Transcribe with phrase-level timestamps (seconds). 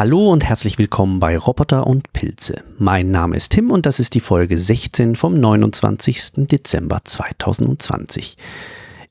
[0.00, 2.62] Hallo und herzlich willkommen bei Roboter und Pilze.
[2.78, 6.46] Mein Name ist Tim und das ist die Folge 16 vom 29.
[6.46, 8.38] Dezember 2020.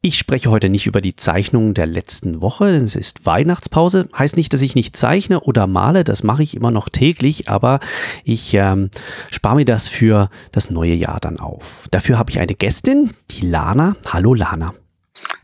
[0.02, 4.10] Ich spreche heute nicht über die Zeichnungen der letzten Woche, denn es ist Weihnachtspause.
[4.18, 7.82] Heißt nicht, dass ich nicht zeichne oder male, das mache ich immer noch täglich, aber
[8.24, 8.90] ich ähm,
[9.30, 11.88] spare mir das für das neue Jahr dann auf.
[11.91, 13.96] Dafür habe ich eine Gästin, die Lana.
[14.12, 14.74] Hallo Lana.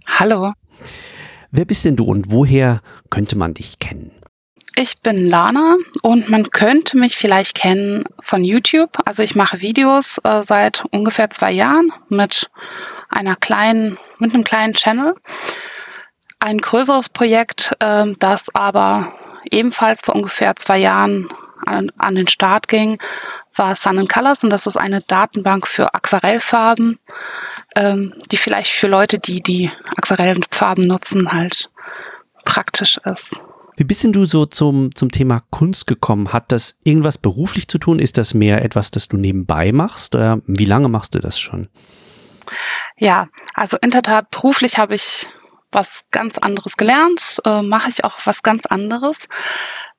[0.08, 0.54] Hallo.
[1.52, 4.10] Wer bist denn du und woher könnte man dich kennen?
[4.78, 8.90] Ich bin Lana und man könnte mich vielleicht kennen von YouTube.
[9.06, 12.50] Also ich mache Videos äh, seit ungefähr zwei Jahren mit
[13.08, 15.16] einer kleinen, mit einem kleinen Channel.
[16.40, 19.14] Ein größeres Projekt, äh, das aber
[19.50, 21.30] ebenfalls vor ungefähr zwei Jahren
[21.66, 23.00] an, an den Start ging,
[23.56, 27.00] war Sun Colors und das ist eine Datenbank für Aquarellfarben,
[27.78, 31.70] ähm, die vielleicht für Leute, die die Aquarellfarben nutzen, halt
[32.44, 33.40] praktisch ist.
[33.78, 36.34] Wie bist denn du so zum, zum Thema Kunst gekommen?
[36.34, 38.00] Hat das irgendwas beruflich zu tun?
[38.00, 40.16] Ist das mehr etwas, das du nebenbei machst?
[40.16, 41.68] Oder wie lange machst du das schon?
[42.98, 45.28] Ja, also in der Tat, beruflich habe ich
[45.72, 49.28] was ganz anderes gelernt, äh, mache ich auch was ganz anderes.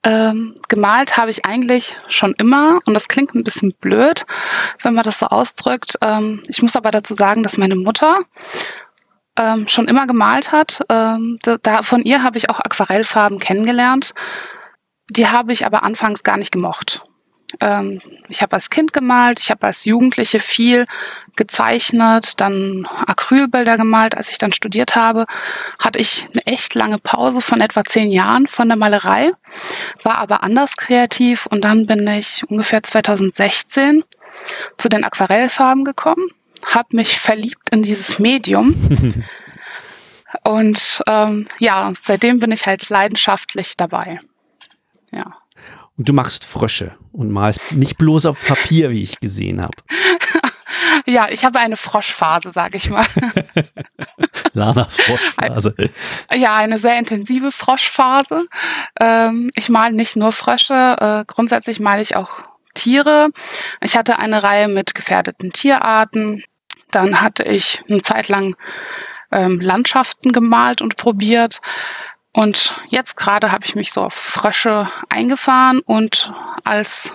[0.03, 4.25] Ähm, gemalt habe ich eigentlich schon immer und das klingt ein bisschen blöd,
[4.83, 5.99] wenn man das so ausdrückt.
[6.01, 8.21] Ähm, ich muss aber dazu sagen, dass meine Mutter
[9.37, 10.81] ähm, schon immer gemalt hat.
[10.89, 14.15] Ähm, da, von ihr habe ich auch Aquarellfarben kennengelernt.
[15.09, 17.01] Die habe ich aber anfangs gar nicht gemocht.
[17.61, 20.87] Ähm, ich habe als Kind gemalt, ich habe als Jugendliche viel
[21.37, 24.17] gezeichnet, dann Acrylbilder gemalt.
[24.17, 25.25] Als ich dann studiert habe,
[25.79, 29.31] hatte ich eine echt lange Pause von etwa zehn Jahren von der Malerei,
[30.03, 34.03] war aber anders kreativ und dann bin ich ungefähr 2016
[34.77, 36.29] zu den Aquarellfarben gekommen
[36.67, 38.75] habe mich verliebt in dieses Medium.
[40.45, 44.21] Und ähm, ja, seitdem bin ich halt leidenschaftlich dabei.
[45.13, 45.39] Ja.
[45.97, 49.77] Und du machst Frösche und malst nicht bloß auf Papier, wie ich gesehen habe.
[51.07, 53.07] ja, ich habe eine Froschphase, sage ich mal.
[54.53, 55.75] Lanas Froschphase.
[56.35, 58.47] Ja, eine sehr intensive Froschphase.
[59.01, 62.41] Ähm, ich male nicht nur Frösche, äh, grundsätzlich male ich auch
[62.75, 63.31] Tiere.
[63.81, 66.45] Ich hatte eine Reihe mit gefährdeten Tierarten.
[66.97, 68.57] Dann hatte ich eine Zeit lang
[69.31, 71.61] ähm, Landschaften gemalt und probiert.
[72.33, 76.33] Und jetzt gerade habe ich mich so auf Frösche eingefahren und
[76.65, 77.13] als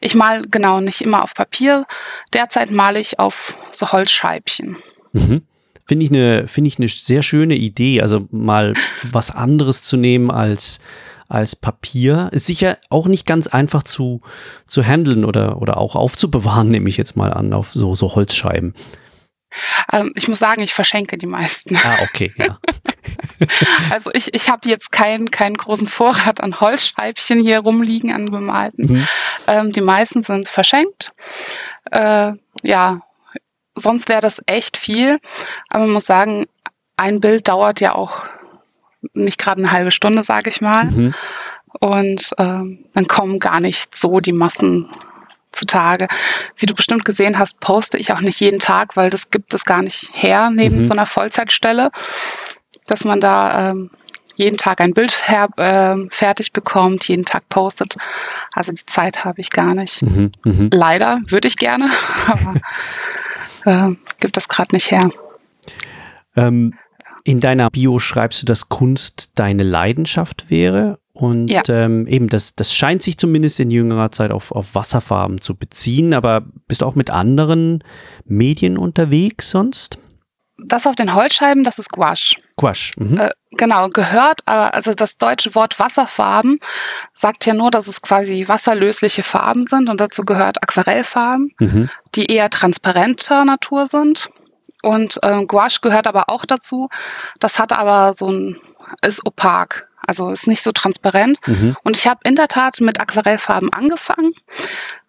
[0.00, 1.86] ich mal genau nicht immer auf Papier,
[2.32, 4.76] derzeit male ich auf so Holzscheibchen.
[5.12, 5.42] Mhm.
[5.86, 8.74] Finde ich eine, finde ich eine sehr schöne Idee, also mal
[9.04, 10.80] was anderes zu nehmen als
[11.28, 12.28] als Papier.
[12.32, 14.20] Ist sicher auch nicht ganz einfach zu,
[14.66, 18.74] zu handeln oder, oder auch aufzubewahren, nehme ich jetzt mal an, auf so, so Holzscheiben.
[19.92, 21.76] Ähm, ich muss sagen, ich verschenke die meisten.
[21.76, 22.58] Ah, okay, ja.
[23.90, 28.86] also ich, ich habe jetzt keinen keinen großen Vorrat an Holzscheibchen hier rumliegen, an bemalten.
[28.86, 29.08] Mhm.
[29.46, 31.10] Ähm, die meisten sind verschenkt.
[31.90, 32.32] Äh,
[32.62, 33.00] ja,
[33.74, 35.18] sonst wäre das echt viel.
[35.68, 36.46] Aber man muss sagen,
[36.96, 38.24] ein Bild dauert ja auch
[39.16, 40.84] nicht gerade eine halbe Stunde, sage ich mal.
[40.84, 41.14] Mhm.
[41.80, 44.88] Und ähm, dann kommen gar nicht so die Massen
[45.52, 46.06] zutage.
[46.56, 49.64] Wie du bestimmt gesehen hast, poste ich auch nicht jeden Tag, weil das gibt es
[49.64, 50.84] gar nicht her neben mhm.
[50.84, 51.90] so einer Vollzeitstelle,
[52.86, 53.90] dass man da ähm,
[54.36, 57.96] jeden Tag ein Bild her, äh, fertig bekommt, jeden Tag postet.
[58.52, 60.02] Also die Zeit habe ich gar nicht.
[60.02, 60.32] Mhm.
[60.44, 60.70] Mhm.
[60.72, 61.90] Leider würde ich gerne,
[62.26, 62.52] aber
[63.64, 65.08] äh, gibt es gerade nicht her.
[66.36, 66.74] Ähm,
[67.26, 71.00] in deiner Bio schreibst du, dass Kunst deine Leidenschaft wäre.
[71.12, 71.62] Und ja.
[71.68, 76.14] ähm, eben, das, das scheint sich zumindest in jüngerer Zeit auf, auf Wasserfarben zu beziehen.
[76.14, 77.82] Aber bist du auch mit anderen
[78.26, 79.98] Medien unterwegs sonst?
[80.56, 82.36] Das auf den Holzscheiben, das ist Gouache.
[82.54, 82.92] Gouache.
[82.96, 83.18] Mhm.
[83.18, 86.60] Äh, genau, gehört, aber also das deutsche Wort Wasserfarben
[87.12, 91.90] sagt ja nur, dass es quasi wasserlösliche Farben sind und dazu gehört Aquarellfarben, mhm.
[92.14, 94.30] die eher transparenter Natur sind.
[94.86, 96.88] Und äh, Gouache gehört aber auch dazu.
[97.40, 98.60] Das hat aber so ein,
[99.02, 99.88] ist opak.
[100.06, 101.40] Also ist nicht so transparent.
[101.44, 101.76] Mhm.
[101.82, 104.32] Und ich habe in der Tat mit Aquarellfarben angefangen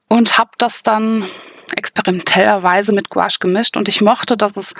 [0.07, 1.29] und habe das dann
[1.75, 3.77] experimentellerweise mit Gouache gemischt.
[3.77, 4.73] Und ich mochte, dass es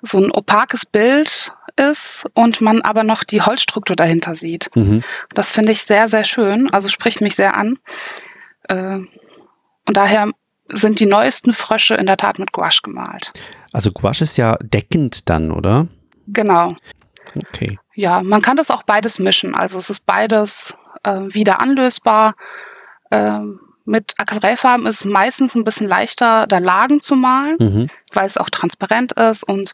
[0.00, 4.74] so ein opakes Bild ist und man aber noch die Holzstruktur dahinter sieht.
[4.74, 5.04] Mhm.
[5.34, 6.68] Das finde ich sehr, sehr schön.
[6.68, 7.78] Also spricht mich sehr an.
[8.64, 8.98] Äh,
[9.86, 10.32] und daher
[10.68, 13.32] sind die neuesten Frösche in der Tat mit Gouache gemalt.
[13.72, 15.88] Also Gouache ist ja deckend dann, oder?
[16.26, 16.74] Genau.
[17.34, 17.78] Okay.
[17.94, 19.54] Ja, man kann das auch beides mischen.
[19.54, 22.34] Also es ist beides äh, wieder anlösbar.
[23.10, 27.86] Ähm, mit Aquarellfarben ist es meistens ein bisschen leichter, da Lagen zu malen, mhm.
[28.12, 29.72] weil es auch transparent ist und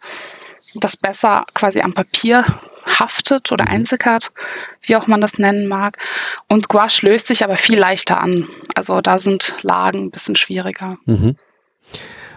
[0.75, 2.45] das besser quasi am Papier
[2.87, 3.73] haftet oder mhm.
[3.73, 4.31] einsickert,
[4.83, 5.99] wie auch man das nennen mag.
[6.49, 8.49] Und Gouache löst sich aber viel leichter an.
[8.75, 10.97] Also da sind Lagen ein bisschen schwieriger.
[11.05, 11.37] Mhm.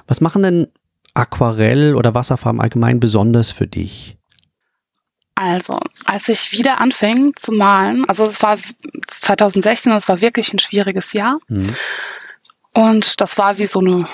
[0.07, 0.67] Was machen denn
[1.13, 4.17] Aquarell oder Wasserfarben allgemein besonders für dich?
[5.35, 8.57] Also, als ich wieder anfing zu malen, also es war
[9.07, 11.39] 2016, das war wirklich ein schwieriges Jahr.
[11.47, 11.75] Mhm.
[12.73, 14.07] Und das war wie so eine,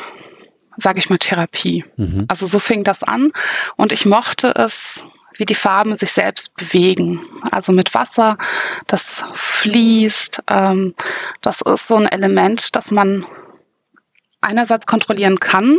[0.77, 1.83] sage ich mal, Therapie.
[1.97, 2.25] Mhm.
[2.27, 3.33] Also so fing das an.
[3.75, 5.03] Und ich mochte es,
[5.35, 7.21] wie die Farben sich selbst bewegen.
[7.51, 8.37] Also mit Wasser,
[8.87, 10.43] das fließt.
[10.49, 10.95] Ähm,
[11.41, 13.25] das ist so ein Element, das man
[14.47, 15.77] einerseits kontrollieren kann,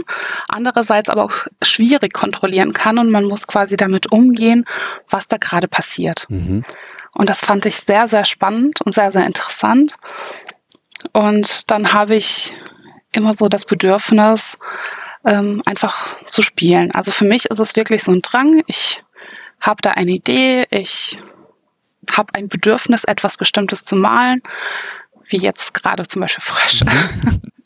[0.48, 4.66] andererseits aber auch schwierig kontrollieren kann und man muss quasi damit umgehen,
[5.08, 6.26] was da gerade passiert.
[6.28, 6.64] Mhm.
[7.14, 9.96] Und das fand ich sehr, sehr spannend und sehr, sehr interessant.
[11.12, 12.54] Und dann habe ich
[13.12, 14.58] immer so das Bedürfnis,
[15.24, 16.92] ähm, einfach zu spielen.
[16.92, 18.62] Also für mich ist es wirklich so ein Drang.
[18.66, 19.02] Ich
[19.60, 21.18] habe da eine Idee, ich
[22.12, 24.42] habe ein Bedürfnis, etwas Bestimmtes zu malen,
[25.26, 26.86] wie jetzt gerade zum Beispiel Frösche.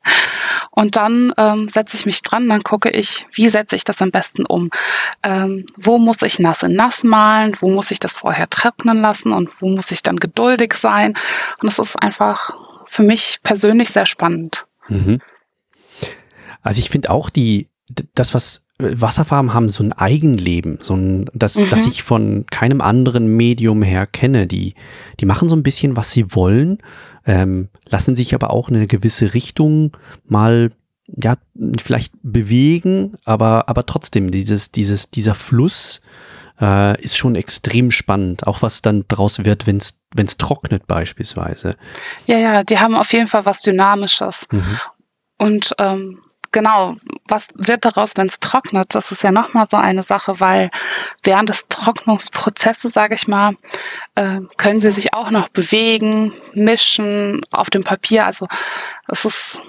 [0.70, 4.10] Und dann ähm, setze ich mich dran, dann gucke ich, wie setze ich das am
[4.10, 4.70] besten um.
[5.22, 7.56] Ähm, wo muss ich nass in nass malen?
[7.60, 9.32] Wo muss ich das vorher trocknen lassen?
[9.32, 11.14] Und wo muss ich dann geduldig sein?
[11.60, 12.56] Und das ist einfach
[12.86, 14.66] für mich persönlich sehr spannend.
[14.88, 15.20] Mhm.
[16.62, 17.68] Also ich finde auch die,
[18.14, 21.68] das, was äh, Wasserfarben haben, so ein Eigenleben, so ein, das, mhm.
[21.70, 24.46] das ich von keinem anderen Medium her kenne.
[24.46, 24.74] Die,
[25.20, 26.78] die machen so ein bisschen, was sie wollen
[27.26, 29.96] ähm, lassen sich aber auch in eine gewisse Richtung
[30.26, 30.70] mal
[31.06, 31.36] ja
[31.80, 36.00] vielleicht bewegen, aber aber trotzdem dieses dieses dieser Fluss
[36.60, 40.86] äh, ist schon extrem spannend, auch was dann draus wird, wenn es wenn es trocknet
[40.86, 41.76] beispielsweise.
[42.26, 44.78] Ja ja, die haben auf jeden Fall was Dynamisches mhm.
[45.38, 46.20] und ähm,
[46.52, 46.96] genau,
[47.26, 48.94] was wird daraus, wenn es trocknet?
[48.94, 50.70] Das ist ja nochmal so eine Sache, weil
[51.22, 53.56] während des Trocknungsprozesses, sage ich mal,
[54.14, 58.26] äh, können sie sich auch noch bewegen, mischen auf dem Papier.
[58.26, 58.46] Also
[59.08, 59.60] es ist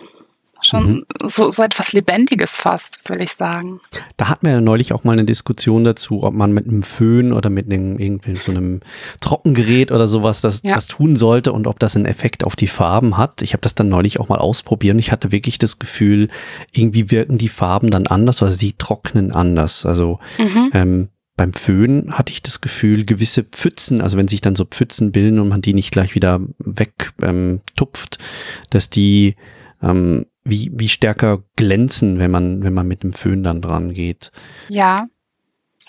[0.74, 1.06] schon mhm.
[1.26, 3.80] so, so etwas Lebendiges fast, würde ich sagen.
[4.18, 7.34] Da hatten wir ja neulich auch mal eine Diskussion dazu, ob man mit einem Föhn
[7.34, 8.82] oder mit einem, irgendwie so einem
[9.22, 10.76] Trockengerät oder sowas das, ja.
[10.76, 13.42] das tun sollte und ob das einen Effekt auf die Farben hat.
[13.42, 16.30] Ich habe das dann neulich auch mal ausprobiert und ich hatte wirklich das Gefühl,
[16.72, 19.86] irgendwie wirken die Farben dann anders oder sie trocknen anders.
[19.86, 20.72] Also mhm.
[20.74, 25.12] ähm, beim Föhn hatte ich das Gefühl, gewisse Pfützen, also wenn sich dann so Pfützen
[25.12, 27.62] bilden und man die nicht gleich wieder wegtupft, ähm,
[28.70, 29.36] dass die
[29.82, 34.32] ähm, wie, wie stärker glänzen, wenn man, wenn man mit dem Föhn dann dran geht.
[34.68, 35.08] Ja.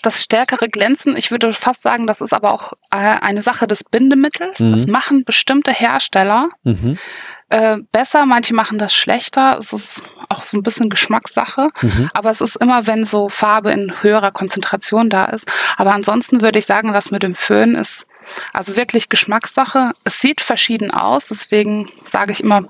[0.01, 3.83] Das stärkere Glänzen, ich würde fast sagen, das ist aber auch äh, eine Sache des
[3.83, 4.59] Bindemittels.
[4.59, 4.71] Mhm.
[4.71, 6.99] Das machen bestimmte Hersteller mhm.
[7.49, 9.57] äh, besser, manche machen das schlechter.
[9.57, 11.69] Es ist auch so ein bisschen Geschmackssache.
[11.81, 12.09] Mhm.
[12.13, 15.51] Aber es ist immer, wenn so Farbe in höherer Konzentration da ist.
[15.75, 18.05] Aber ansonsten würde ich sagen, das mit dem Föhn ist
[18.53, 19.91] also wirklich Geschmackssache.
[20.03, 22.67] Es sieht verschieden aus, deswegen sage ich immer,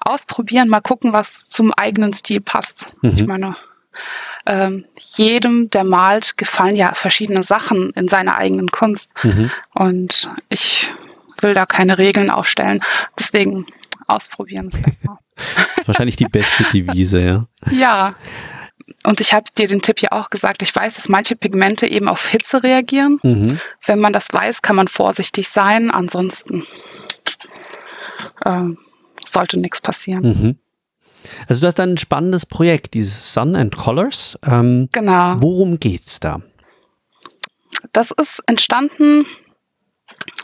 [0.00, 2.92] ausprobieren, mal gucken, was zum eigenen Stil passt.
[3.02, 3.10] Mhm.
[3.10, 3.56] Ich meine,
[4.46, 9.10] ähm, jedem, der malt, gefallen ja verschiedene Sachen in seiner eigenen Kunst.
[9.22, 9.50] Mhm.
[9.74, 10.92] Und ich
[11.40, 12.80] will da keine Regeln aufstellen.
[13.18, 13.66] Deswegen
[14.06, 15.18] ausprobieren ist besser.
[15.86, 17.46] Wahrscheinlich die beste Devise, ja.
[17.70, 18.14] Ja.
[19.04, 22.08] Und ich habe dir den Tipp ja auch gesagt, ich weiß, dass manche Pigmente eben
[22.08, 23.20] auf Hitze reagieren.
[23.22, 23.60] Mhm.
[23.84, 25.90] Wenn man das weiß, kann man vorsichtig sein.
[25.90, 26.64] Ansonsten
[28.44, 28.78] ähm,
[29.26, 30.22] sollte nichts passieren.
[30.22, 30.58] Mhm.
[31.48, 34.38] Also du hast ein spannendes Projekt, dieses Sun and Colors.
[34.44, 35.36] Ähm, genau.
[35.38, 36.40] Worum geht's da?
[37.92, 39.26] Das ist entstanden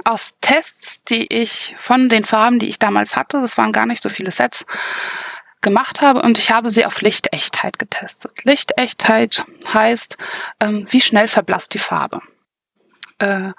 [0.05, 4.03] aus Tests, die ich von den Farben, die ich damals hatte, das waren gar nicht
[4.03, 4.65] so viele Sets,
[5.61, 8.45] gemacht habe und ich habe sie auf Lichtechtheit getestet.
[8.45, 10.17] Lichtechtheit heißt,
[10.61, 12.21] ähm, wie schnell verblasst die Farbe.
[13.19, 13.51] Äh,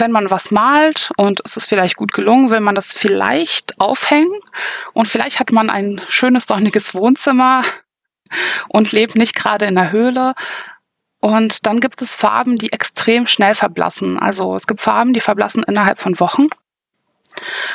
[0.00, 4.40] wenn man was malt und es ist vielleicht gut gelungen, will man das vielleicht aufhängen
[4.92, 7.62] und vielleicht hat man ein schönes sonniges Wohnzimmer
[8.68, 10.34] und lebt nicht gerade in der Höhle.
[11.20, 14.18] Und dann gibt es Farben, die extrem schnell verblassen.
[14.18, 16.46] Also es gibt Farben, die verblassen innerhalb von Wochen.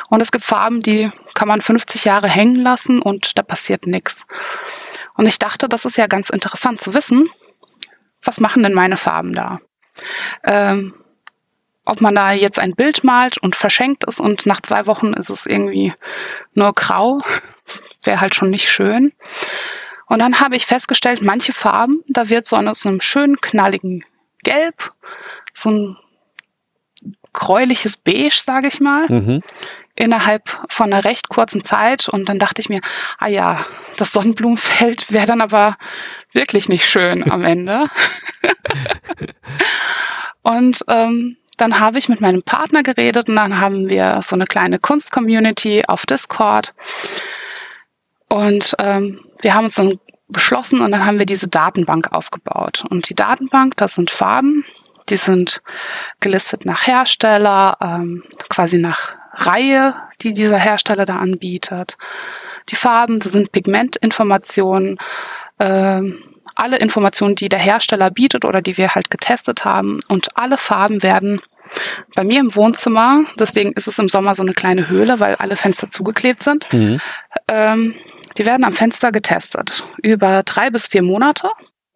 [0.10, 4.25] Und es gibt Farben, die kann man 50 Jahre hängen lassen und da passiert nichts.
[5.15, 7.30] Und ich dachte, das ist ja ganz interessant zu wissen,
[8.22, 9.60] was machen denn meine Farben da?
[10.44, 10.94] Ähm,
[11.85, 15.29] ob man da jetzt ein Bild malt und verschenkt es und nach zwei Wochen ist
[15.29, 15.93] es irgendwie
[16.53, 17.21] nur grau,
[18.03, 19.13] wäre halt schon nicht schön.
[20.07, 24.03] Und dann habe ich festgestellt, manche Farben, da wird so aus einem schönen knalligen
[24.43, 24.93] Gelb,
[25.53, 25.97] so ein
[27.33, 29.41] gräuliches Beige, sage ich mal, mhm.
[29.95, 32.07] innerhalb von einer recht kurzen Zeit.
[32.07, 32.81] Und dann dachte ich mir,
[33.17, 33.65] ah ja,
[33.97, 35.77] das Sonnenblumenfeld wäre dann aber
[36.31, 37.89] wirklich nicht schön am Ende.
[40.43, 44.45] Und ähm, dann habe ich mit meinem Partner geredet und dann haben wir so eine
[44.45, 46.74] kleine Kunst-Community auf Discord.
[48.29, 52.83] Und ähm, wir haben uns dann beschlossen und dann haben wir diese Datenbank aufgebaut.
[52.89, 54.65] Und die Datenbank, das sind Farben,
[55.10, 55.62] die sind
[56.19, 61.98] gelistet nach Hersteller, ähm, quasi nach Reihe, die dieser Hersteller da anbietet.
[62.69, 64.98] Die Farben, das sind Pigmentinformationen,
[65.60, 66.24] ähm,
[66.55, 70.00] alle Informationen, die der Hersteller bietet oder die wir halt getestet haben.
[70.07, 71.41] Und alle Farben werden
[72.15, 75.55] bei mir im Wohnzimmer, deswegen ist es im Sommer so eine kleine Höhle, weil alle
[75.55, 76.72] Fenster zugeklebt sind.
[76.72, 77.00] Mhm.
[77.48, 77.95] Ähm,
[78.38, 81.50] die werden am Fenster getestet über drei bis vier Monate.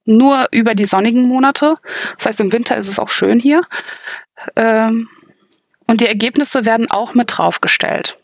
[0.06, 1.78] Nur über die sonnigen Monate.
[2.18, 3.62] Das heißt, im Winter ist es auch schön hier.
[4.56, 5.10] Ähm,
[5.86, 8.18] und die Ergebnisse werden auch mit draufgestellt.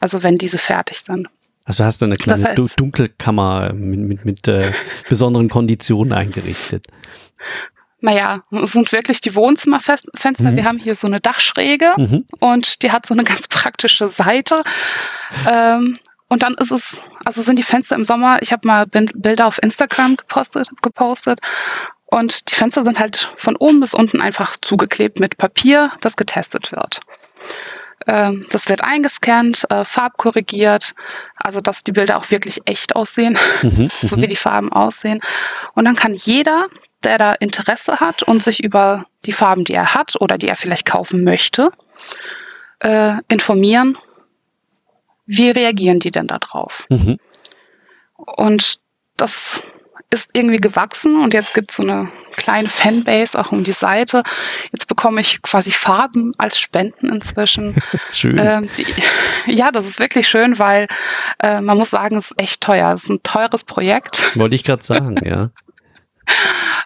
[0.00, 1.28] Also wenn diese fertig sind.
[1.68, 4.72] Also hast du eine kleine das heißt, Dunkelkammer mit, mit, mit äh,
[5.10, 6.86] besonderen Konditionen eingerichtet.
[8.00, 10.50] Naja, es sind wirklich die Wohnzimmerfenster.
[10.50, 10.56] Mhm.
[10.56, 12.24] Wir haben hier so eine Dachschräge mhm.
[12.40, 14.62] und die hat so eine ganz praktische Seite.
[15.46, 15.94] Ähm,
[16.28, 19.62] und dann ist es, also sind die Fenster im Sommer, ich habe mal Bilder auf
[19.62, 21.40] Instagram gepostet, gepostet
[22.06, 26.72] und die Fenster sind halt von oben bis unten einfach zugeklebt mit Papier, das getestet
[26.72, 27.00] wird.
[28.08, 30.94] Ähm, das wird eingescannt, äh, farbkorrigiert,
[31.36, 34.28] also dass die Bilder auch wirklich echt aussehen, mhm, so wie mhm.
[34.28, 35.20] die Farben aussehen.
[35.74, 36.68] Und dann kann jeder,
[37.04, 40.56] der da Interesse hat und sich über die Farben, die er hat oder die er
[40.56, 41.70] vielleicht kaufen möchte,
[42.80, 43.98] äh, informieren,
[45.26, 46.86] wie reagieren die denn da drauf?
[46.88, 47.18] Mhm.
[48.16, 48.80] Und
[49.18, 49.62] das
[50.10, 54.22] ist irgendwie gewachsen und jetzt gibt es so eine kleine Fanbase auch um die Seite.
[54.72, 57.76] Jetzt bekomme ich quasi Farben als Spenden inzwischen.
[58.12, 58.38] schön.
[58.38, 58.86] Ähm, die,
[59.46, 60.86] ja, das ist wirklich schön, weil
[61.42, 62.92] äh, man muss sagen, es ist echt teuer.
[62.94, 64.36] Es ist ein teures Projekt.
[64.36, 65.50] Wollte ich gerade sagen, ja.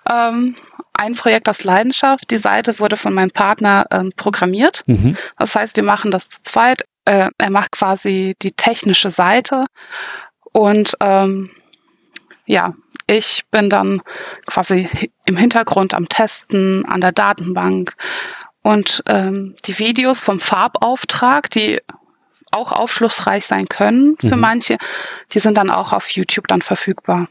[0.29, 0.55] ähm,
[0.95, 2.31] ein Projekt aus Leidenschaft.
[2.31, 4.83] Die Seite wurde von meinem Partner ähm, programmiert.
[4.87, 5.17] Mhm.
[5.39, 6.85] Das heißt, wir machen das zu zweit.
[7.05, 9.65] Äh, er macht quasi die technische Seite
[10.53, 11.51] und ähm,
[12.47, 12.75] ja,
[13.13, 14.03] ich bin dann
[14.47, 14.89] quasi
[15.27, 17.95] im Hintergrund am Testen, an der Datenbank
[18.63, 21.81] und ähm, die Videos vom Farbauftrag, die
[22.51, 24.41] auch aufschlussreich sein können für mhm.
[24.41, 24.79] manche,
[25.33, 27.29] die sind dann auch auf YouTube dann verfügbar.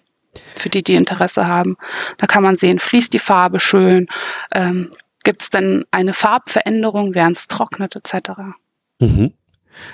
[0.56, 1.76] Für die, die Interesse haben.
[2.18, 4.08] Da kann man sehen, fließt die Farbe schön,
[4.54, 4.90] ähm,
[5.26, 8.30] gibt es denn eine Farbveränderung, während es trocknet, etc.
[9.00, 9.34] Mhm.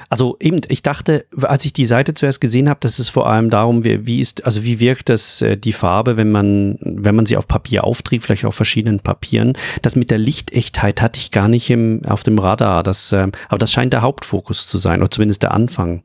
[0.09, 3.49] Also eben, ich dachte, als ich die Seite zuerst gesehen habe, dass es vor allem
[3.49, 7.25] darum, wie, wie ist, also wie wirkt das äh, die Farbe, wenn man, wenn man
[7.25, 9.53] sie auf Papier aufträgt, vielleicht auf verschiedenen Papieren.
[9.81, 12.83] Das mit der Lichtechtheit hatte ich gar nicht im, auf dem Radar.
[12.83, 16.01] Das, äh, aber das scheint der Hauptfokus zu sein, oder zumindest der Anfang.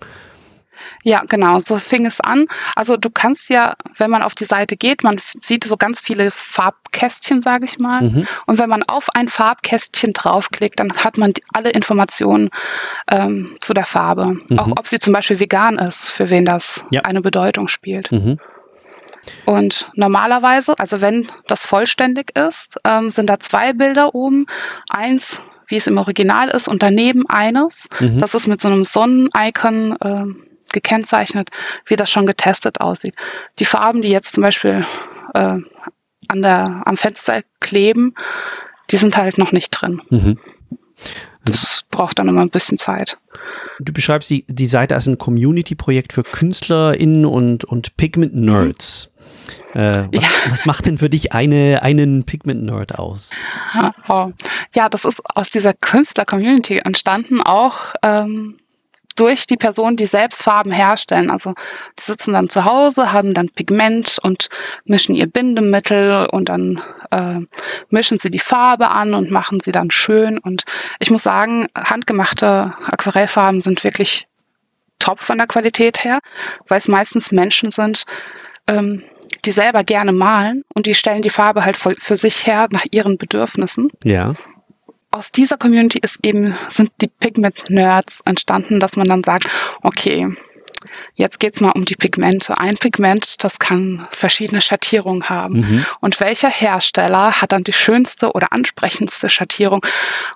[1.03, 2.47] Ja, genau, so fing es an.
[2.77, 6.31] Also du kannst ja, wenn man auf die Seite geht, man sieht so ganz viele
[6.31, 8.03] Farbkästchen, sage ich mal.
[8.03, 8.27] Mhm.
[8.47, 12.51] Und wenn man auf ein Farbkästchen draufklickt, dann hat man alle Informationen
[13.11, 14.39] ähm, zu der Farbe.
[14.49, 14.59] Mhm.
[14.59, 17.03] Auch ob sie zum Beispiel vegan ist, für wen das ja.
[17.03, 18.13] eine Bedeutung spielt.
[18.13, 18.39] Mhm.
[19.45, 24.47] Und normalerweise, also wenn das vollständig ist, ähm, sind da zwei Bilder oben.
[24.89, 27.89] Eins, wie es im Original ist, und daneben eines.
[28.01, 28.19] Mhm.
[28.19, 29.97] Das ist mit so einem Sonnen-Icon.
[30.01, 30.42] Äh,
[30.73, 31.51] gekennzeichnet,
[31.87, 33.15] wie das schon getestet aussieht.
[33.59, 34.87] Die Farben, die jetzt zum Beispiel
[35.35, 35.57] äh,
[36.29, 38.15] an der, am Fenster kleben,
[38.91, 40.03] die sind halt noch nicht drin.
[40.11, 40.39] Mhm.
[41.45, 43.19] Das braucht dann immer ein bisschen Zeit.
[43.81, 49.13] Du beschreibst die, die Seite als ein Community-Projekt für KünstlerInnen und, und Pigment-Nerds.
[49.75, 50.29] Äh, was, ja.
[50.51, 53.33] was, macht denn für dich eine, einen Pigment-Nerd aus?
[54.09, 54.31] Oh.
[54.75, 58.59] Ja, das ist aus dieser Künstler-Community entstanden, auch ähm,
[59.17, 61.31] durch die Personen, die selbst Farben herstellen.
[61.31, 61.55] Also
[61.99, 64.49] die sitzen dann zu Hause, haben dann Pigment und
[64.85, 67.41] mischen ihr Bindemittel und dann äh,
[67.91, 70.39] mischen sie die Farbe an und machen sie dann schön.
[70.39, 70.65] Und
[70.99, 74.27] ich muss sagen, handgemachte Aquarellfarben sind wirklich
[74.99, 76.21] top von der Qualität her,
[76.69, 78.05] weil es meistens Menschen sind,
[78.69, 79.03] ähm,
[79.45, 83.19] die selber gerne malen und die stellen die Farbe halt für sich her nach ihren
[83.19, 83.89] Bedürfnissen.
[84.05, 84.35] Ja
[85.13, 89.47] aus dieser Community ist eben, sind die Pigment-Nerds entstanden, dass man dann sagt,
[89.83, 90.29] okay,
[91.15, 92.59] jetzt geht's mal um die Pigmente.
[92.59, 95.61] Ein Pigment, das kann verschiedene Schattierungen haben.
[95.61, 95.87] Mhm.
[96.01, 99.85] Und welcher Hersteller hat dann die schönste oder ansprechendste Schattierung?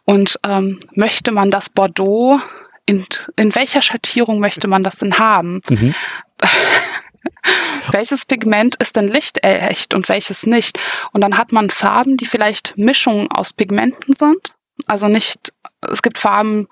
[0.04, 2.40] Und ähm, möchte man das Bordeaux,
[2.84, 3.04] in,
[3.36, 5.62] in welcher Schattierung möchte man das denn haben?
[5.70, 5.94] Mhm.
[7.90, 10.78] welches Pigment ist denn lichtecht und welches nicht?
[11.12, 14.56] Und dann hat man Farben, die vielleicht Mischungen aus Pigmenten sind
[14.86, 16.68] also nicht, es gibt Farben,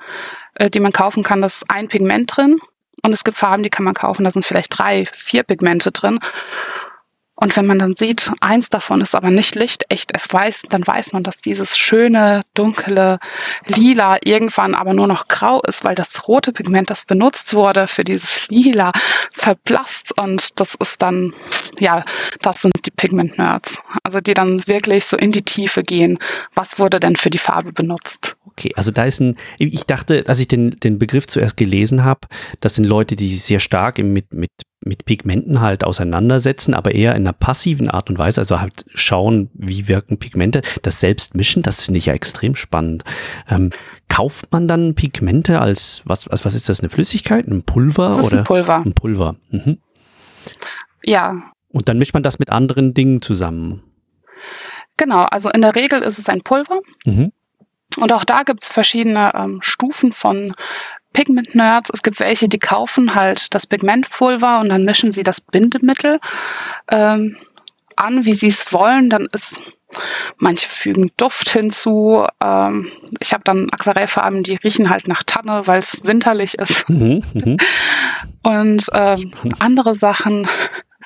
[0.55, 2.61] äh, die man kaufen kann, da ist ein Pigment drin.
[3.03, 6.21] Und es gibt Farben, die kann man kaufen, da sind vielleicht drei, vier Pigmente drin.
[7.37, 11.13] Und wenn man dann sieht, eins davon ist aber nicht lichtecht, es weiß, dann weiß
[11.13, 13.19] man, dass dieses schöne, dunkle
[13.67, 18.05] Lila irgendwann aber nur noch grau ist, weil das rote Pigment, das benutzt wurde für
[18.05, 18.93] dieses Lila,
[19.35, 20.17] verblasst.
[20.17, 21.35] Und das ist dann,
[21.81, 22.05] ja,
[22.41, 23.81] das sind die Pigment-Nerds.
[24.05, 26.19] Also die dann wirklich so in die Tiefe gehen.
[26.55, 28.34] Was wurde denn für die Farbe benutzt?
[28.47, 32.29] Okay, also da ist ein, ich dachte, als ich den, den Begriff zuerst gelesen habe,
[32.61, 34.51] das sind Leute, die sich sehr stark mit, mit,
[34.85, 39.51] mit Pigmenten halt auseinandersetzen, aber eher in einer passiven Art und Weise, also halt schauen,
[39.55, 40.61] wie wirken Pigmente.
[40.83, 43.05] Das Selbstmischen, das finde ich ja extrem spannend.
[43.49, 43.71] Ähm,
[44.09, 48.09] kauft man dann Pigmente als, was, als, was ist das, eine Flüssigkeit, ein Pulver?
[48.09, 48.39] Das ist oder?
[48.39, 48.77] ein Pulver.
[48.85, 49.37] Ein Pulver.
[49.51, 49.79] Mhm.
[51.03, 51.51] Ja.
[51.71, 53.83] Und dann mischt man das mit anderen Dingen zusammen.
[54.99, 56.81] Genau, also in der Regel ist es ein Pulver.
[57.05, 57.33] Mhm.
[57.97, 60.53] Und auch da gibt es verschiedene ähm, Stufen von
[61.13, 61.91] Pigment-Nerds.
[61.93, 66.21] Es gibt welche, die kaufen halt das Pigmentpulver und dann mischen sie das Bindemittel
[66.91, 67.37] ähm,
[67.97, 69.11] an, wie sie es wollen.
[69.11, 69.61] Dann ist
[70.39, 72.27] Manche fügen Duft hinzu.
[72.41, 76.89] Ähm, ich habe dann Aquarellfarben, die riechen halt nach Tanne, weil es winterlich ist.
[76.89, 77.57] Mhm, mhm.
[78.43, 80.49] Und ähm, andere Sachen.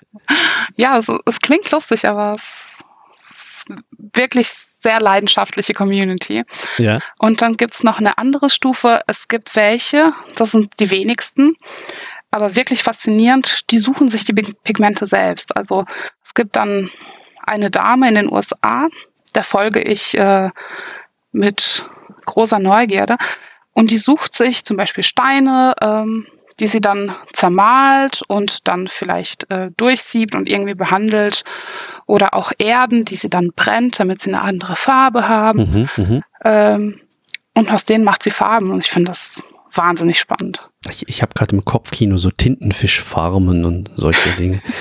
[0.77, 3.67] ja, es, es, klingt lustig, aber es ist
[4.13, 4.51] wirklich
[4.81, 6.45] sehr leidenschaftliche Community.
[6.77, 7.01] Ja.
[7.19, 9.01] Und dann gibt es noch eine andere Stufe.
[9.07, 11.57] Es gibt welche, das sind die wenigsten,
[12.31, 15.57] aber wirklich faszinierend, die suchen sich die Pigmente selbst.
[15.57, 15.85] Also
[16.25, 16.91] es gibt dann
[17.43, 18.89] eine Dame in den USA,
[19.35, 20.49] der folge ich äh,
[21.33, 21.87] mit
[22.27, 23.17] großer Neugierde.
[23.73, 26.27] Und die sucht sich zum Beispiel Steine, ähm,
[26.61, 31.45] die sie dann zermalt und dann vielleicht äh, durchsiebt und irgendwie behandelt.
[32.07, 35.89] Oder auch Erden, die sie dann brennt, damit sie eine andere Farbe haben.
[35.97, 36.23] Mhm, mhm.
[36.45, 37.01] ähm,
[37.55, 38.71] und aus denen macht sie Farben.
[38.71, 40.69] Und ich finde das wahnsinnig spannend.
[40.89, 44.63] Ich, ich habe gerade im Kopfkino so Tintenfischfarmen und solche Dinge.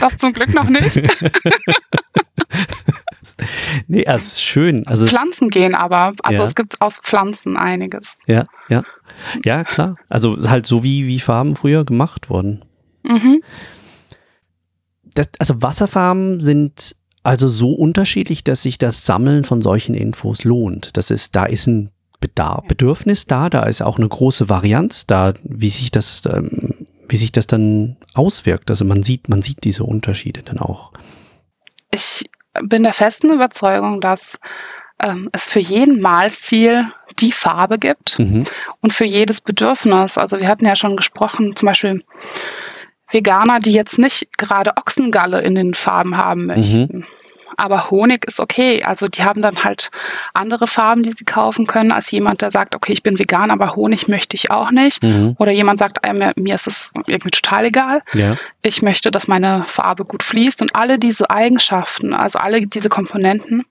[0.00, 0.96] Das zum Glück noch nicht.
[3.86, 4.86] nee, es ist schön.
[4.86, 6.12] Also Pflanzen gehen aber.
[6.22, 6.48] Also ja.
[6.48, 8.16] es gibt aus Pflanzen einiges.
[8.26, 8.82] Ja, ja.
[9.44, 9.96] Ja, klar.
[10.08, 12.64] Also halt so wie, wie Farben früher gemacht wurden.
[13.02, 13.42] Mhm.
[15.14, 20.96] Das, also Wasserfarben sind also so unterschiedlich, dass sich das Sammeln von solchen Infos lohnt.
[20.96, 25.32] Das ist, da ist ein Bedarf, Bedürfnis da, da ist auch eine große Varianz da,
[25.42, 26.74] wie sich das, ähm,
[27.08, 28.70] wie sich das dann auswirkt.
[28.70, 30.92] Also man sieht, man sieht diese Unterschiede dann auch.
[31.90, 32.24] Ich
[32.62, 34.38] bin der festen Überzeugung, dass
[35.02, 38.44] ähm, es für jeden Malstil die Farbe gibt mhm.
[38.80, 40.18] und für jedes Bedürfnis.
[40.18, 42.04] Also wir hatten ja schon gesprochen, zum Beispiel
[43.10, 46.98] Veganer, die jetzt nicht gerade Ochsengalle in den Farben haben möchten.
[46.98, 47.04] Mhm.
[47.58, 48.82] Aber Honig ist okay.
[48.82, 49.90] Also die haben dann halt
[50.34, 53.76] andere Farben, die sie kaufen können, als jemand, der sagt, okay, ich bin vegan, aber
[53.76, 55.02] Honig möchte ich auch nicht.
[55.02, 55.36] Mhm.
[55.38, 58.02] Oder jemand sagt, äh, mir, mir ist es irgendwie total egal.
[58.12, 58.36] Ja.
[58.62, 60.60] Ich möchte, dass meine Farbe gut fließt.
[60.60, 63.64] Und alle diese Eigenschaften, also alle diese Komponenten,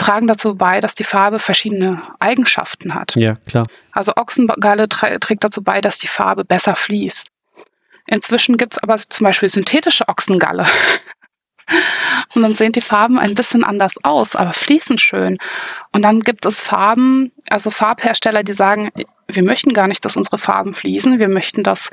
[0.00, 3.14] tragen dazu bei, dass die Farbe verschiedene Eigenschaften hat.
[3.16, 3.66] Ja, klar.
[3.92, 7.28] Also Ochsengalle trägt dazu bei, dass die Farbe besser fließt.
[8.06, 10.64] Inzwischen gibt es aber zum Beispiel synthetische Ochsengalle.
[12.34, 15.38] Und dann sehen die Farben ein bisschen anders aus, aber fließen schön.
[15.92, 18.90] Und dann gibt es Farben, also Farbhersteller, die sagen,
[19.28, 21.20] wir möchten gar nicht, dass unsere Farben fließen.
[21.20, 21.90] Wir möchten, dass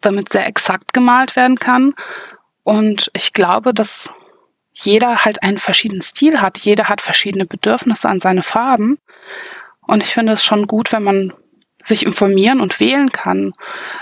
[0.00, 1.94] damit sehr exakt gemalt werden kann.
[2.62, 4.14] Und ich glaube, dass
[4.78, 6.58] jeder halt einen verschiedenen Stil hat.
[6.58, 8.98] Jeder hat verschiedene Bedürfnisse an seine Farben.
[9.80, 11.32] Und ich finde es schon gut, wenn man
[11.82, 13.52] sich informieren und wählen kann,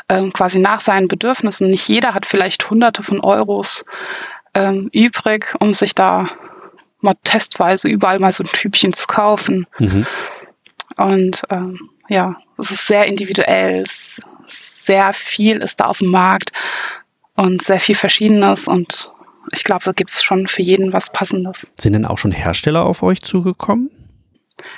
[0.09, 1.69] äh, quasi nach seinen Bedürfnissen.
[1.69, 3.85] Nicht jeder hat vielleicht hunderte von Euros
[4.55, 6.27] ähm, übrig, um sich da
[7.01, 9.67] mal testweise überall mal so ein Typchen zu kaufen.
[9.79, 10.07] Mhm.
[10.97, 13.85] Und ähm, ja, es ist sehr individuell,
[14.47, 16.53] sehr viel ist da auf dem Markt
[17.37, 19.11] und sehr viel Verschiedenes und
[19.53, 21.73] ich glaube, da gibt es schon für jeden was Passendes.
[21.79, 23.91] Sind denn auch schon Hersteller auf euch zugekommen?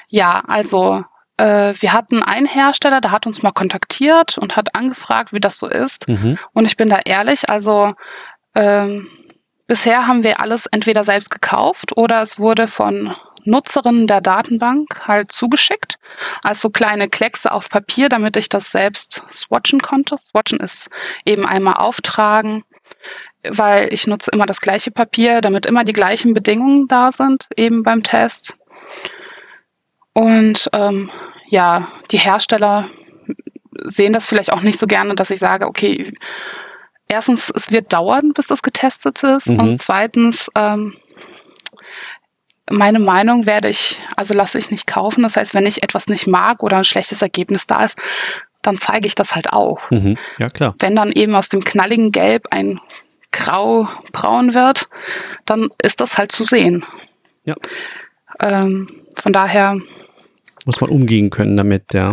[0.09, 1.05] Ja, also
[1.37, 5.59] äh, wir hatten einen Hersteller, der hat uns mal kontaktiert und hat angefragt, wie das
[5.59, 6.09] so ist.
[6.09, 6.39] Mhm.
[6.53, 7.95] Und ich bin da ehrlich, also
[8.55, 9.09] ähm,
[9.67, 15.33] Bisher haben wir alles entweder selbst gekauft oder es wurde von Nutzerinnen der Datenbank halt
[15.33, 15.97] zugeschickt,
[16.45, 20.19] als so kleine Kleckse auf Papier, damit ich das selbst swatchen konnte.
[20.19, 20.89] Swatchen ist
[21.25, 22.65] eben einmal auftragen,
[23.51, 27.83] weil ich nutze immer das gleiche Papier, damit immer die gleichen Bedingungen da sind, eben
[27.83, 28.57] beim Test.
[30.13, 31.11] Und ähm,
[31.49, 32.89] ja, die Hersteller
[33.85, 36.13] sehen das vielleicht auch nicht so gerne, dass ich sage, okay,
[37.09, 39.51] erstens, es wird dauern, bis das getestet ist.
[39.51, 39.61] Mhm.
[39.61, 40.95] Und zweitens, ähm,
[42.71, 45.23] meine Meinung werde ich, also lasse ich nicht kaufen.
[45.23, 47.97] Das heißt, wenn ich etwas nicht mag oder ein schlechtes Ergebnis da ist,
[48.63, 49.79] dann zeige ich das halt auch.
[49.91, 50.19] Mhm.
[50.39, 50.75] Ja, klar.
[50.81, 52.81] Wenn dann eben aus dem knalligen Gelb ein
[53.33, 54.89] grau, braun wird,
[55.45, 56.85] dann ist das halt zu sehen.
[57.45, 57.55] Ja.
[58.41, 59.79] Ähm, von daher.
[60.65, 62.13] Muss man umgehen können damit, ja.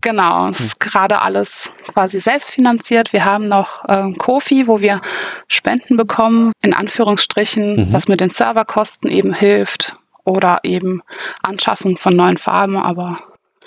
[0.00, 3.14] Genau, es ist gerade alles quasi selbstfinanziert.
[3.14, 5.00] Wir haben noch äh, Kofi, wo wir
[5.48, 7.92] Spenden bekommen, in Anführungsstrichen, mhm.
[7.92, 11.02] was mit den Serverkosten eben hilft oder eben
[11.42, 13.20] Anschaffung von neuen Farben, aber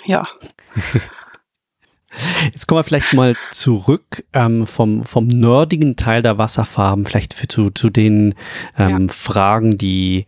[0.04, 0.22] ja.
[2.44, 7.48] Jetzt kommen wir vielleicht mal zurück ähm, vom, vom nerdigen Teil der Wasserfarben, vielleicht für,
[7.48, 8.34] zu, zu den
[8.78, 9.12] ähm, ja.
[9.12, 10.26] Fragen, die,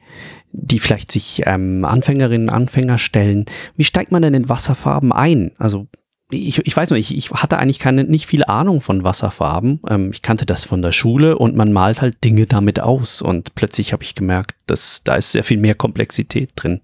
[0.53, 3.47] die vielleicht sich ähm, Anfängerinnen und Anfänger stellen.
[3.77, 5.53] Wie steigt man denn in Wasserfarben ein?
[5.59, 5.87] Also
[6.31, 9.81] ich, ich weiß nicht, ich, ich hatte eigentlich keine, nicht viel Ahnung von Wasserfarben.
[9.89, 13.23] Ähm, ich kannte das von der Schule und man malt halt Dinge damit aus.
[13.23, 16.81] Und plötzlich habe ich gemerkt, dass da ist sehr viel mehr Komplexität drin.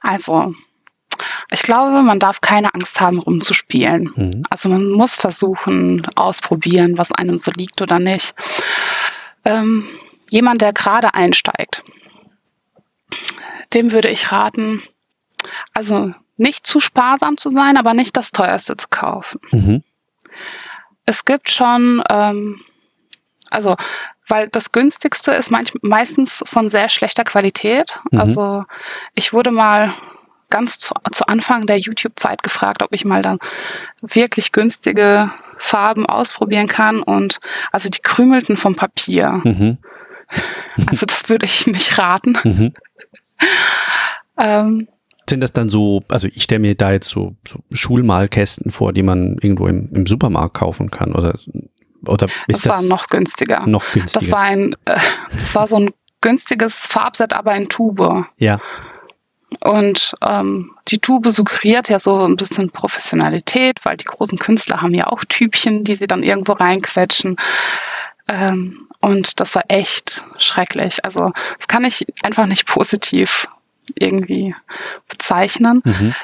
[0.00, 0.54] Also,
[1.50, 4.12] ich glaube, man darf keine Angst haben, rumzuspielen.
[4.14, 4.42] Mhm.
[4.50, 8.34] Also man muss versuchen, ausprobieren, was einem so liegt oder nicht.
[9.44, 9.88] Ähm,
[10.30, 11.82] jemand, der gerade einsteigt,
[13.74, 14.82] dem würde ich raten,
[15.72, 19.40] also nicht zu sparsam zu sein, aber nicht das teuerste zu kaufen.
[19.50, 19.82] Mhm.
[21.04, 22.60] Es gibt schon, ähm,
[23.50, 23.76] also,
[24.28, 27.98] weil das günstigste ist manch, meistens von sehr schlechter Qualität.
[28.10, 28.20] Mhm.
[28.20, 28.62] Also,
[29.14, 29.94] ich wurde mal
[30.50, 33.38] ganz zu, zu Anfang der YouTube-Zeit gefragt, ob ich mal dann
[34.00, 37.40] wirklich günstige Farben ausprobieren kann und
[37.72, 39.40] also die krümelten vom Papier.
[39.44, 39.78] Mhm.
[40.86, 42.36] Also das würde ich nicht raten.
[42.44, 42.74] Mhm.
[44.38, 44.88] ähm,
[45.28, 49.02] sind das dann so, also ich stelle mir da jetzt so, so, Schulmalkästen vor, die
[49.02, 51.38] man irgendwo im, im Supermarkt kaufen kann oder,
[52.06, 53.66] oder ist das, das war noch günstiger.
[53.66, 54.24] Noch günstiger.
[54.24, 54.98] Das war ein, äh,
[55.30, 58.26] das war so ein günstiges Farbset, aber in Tube.
[58.38, 58.60] Ja.
[59.60, 64.94] Und ähm, die Tube suggeriert ja so ein bisschen Professionalität, weil die großen Künstler haben
[64.94, 67.36] ja auch Typchen, die sie dann irgendwo reinquetschen.
[68.28, 71.04] Ähm, und das war echt schrecklich.
[71.04, 73.48] Also das kann ich einfach nicht positiv
[73.94, 74.54] irgendwie
[75.08, 75.82] bezeichnen.
[75.84, 76.14] Mhm.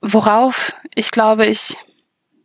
[0.00, 1.76] Worauf ich glaube, ich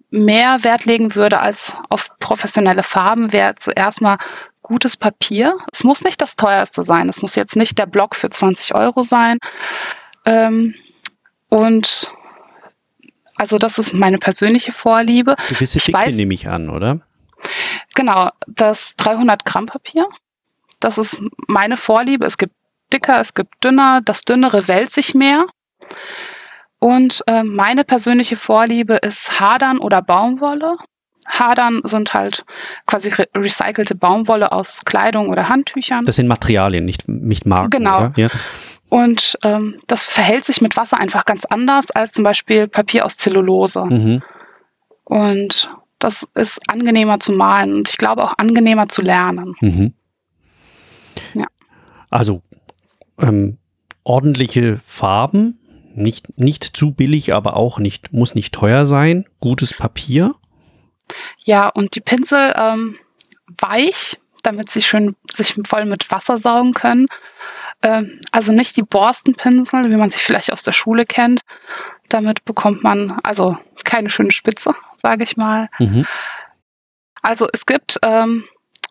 [0.09, 4.17] mehr Wert legen würde als auf professionelle Farben, wäre zuerst mal
[4.63, 5.57] gutes Papier.
[5.71, 7.09] Es muss nicht das teuerste sein.
[7.09, 9.37] Es muss jetzt nicht der Block für 20 Euro sein.
[10.25, 10.73] Ähm,
[11.49, 12.09] und
[13.35, 15.35] also das ist meine persönliche Vorliebe.
[15.49, 17.01] Gewisse Dicke weiß, nehme ich an, oder?
[17.95, 20.07] Genau, das 300 Gramm Papier.
[20.79, 22.25] Das ist meine Vorliebe.
[22.25, 22.55] Es gibt
[22.91, 24.01] dicker, es gibt dünner.
[24.03, 25.47] Das dünnere wälzt sich mehr.
[26.79, 30.77] Und äh, meine persönliche Vorliebe ist Hadern oder Baumwolle.
[31.27, 32.45] Hadern sind halt
[32.85, 36.05] quasi re recycelte Baumwolle aus Kleidung oder Handtüchern.
[36.05, 37.69] Das sind Materialien, nicht, nicht Marken.
[37.71, 38.11] Genau.
[38.15, 38.29] Ja.
[38.89, 43.17] Und ähm, das verhält sich mit Wasser einfach ganz anders als zum Beispiel Papier aus
[43.17, 43.85] Zellulose.
[43.85, 44.21] Mhm.
[45.05, 49.55] Und das ist angenehmer zu malen und ich glaube auch angenehmer zu lernen.
[49.61, 49.93] Mhm.
[51.33, 51.47] Ja.
[52.09, 52.41] Also
[53.17, 53.57] ähm,
[54.03, 55.59] ordentliche Farben,
[55.95, 60.35] nicht, nicht zu billig, aber auch nicht, muss nicht teuer sein, gutes Papier.
[61.43, 62.97] Ja, und die Pinsel ähm,
[63.59, 67.07] weich, damit sie schön sich voll mit Wasser saugen können.
[67.81, 71.41] Ähm, also nicht die Borstenpinsel, wie man sie vielleicht aus der Schule kennt.
[72.09, 75.69] Damit bekommt man also keine schöne Spitze, sage ich mal.
[75.79, 76.05] Mhm.
[77.21, 78.43] Also es gibt ähm,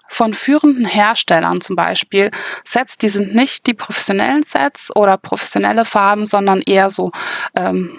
[0.09, 2.31] von führenden Herstellern zum Beispiel
[2.64, 7.12] Sets, die sind nicht die professionellen Sets oder professionelle Farben, sondern eher so
[7.55, 7.98] ähm,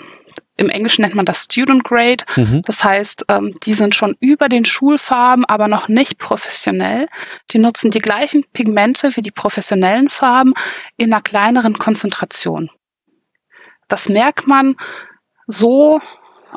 [0.56, 2.24] im Englischen nennt man das Student Grade.
[2.36, 2.62] Mhm.
[2.66, 7.08] Das heißt, ähm, die sind schon über den Schulfarben, aber noch nicht professionell.
[7.52, 10.54] Die nutzen die gleichen Pigmente wie die professionellen Farben
[10.98, 12.70] in einer kleineren Konzentration.
[13.88, 14.76] Das merkt man
[15.48, 16.00] so